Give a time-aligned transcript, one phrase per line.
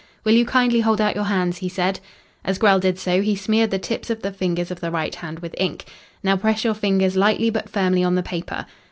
[0.23, 1.99] "Will you kindly hold out your hands?" he said.
[2.43, 5.37] As Grell did so he smeared the tips of the fingers of the right hand
[5.41, 5.85] with ink.
[6.23, 8.65] "Now press your fingers lightly but firmly on the paper.